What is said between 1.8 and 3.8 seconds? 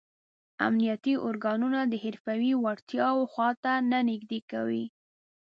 د حرفوي وړتیاو خواته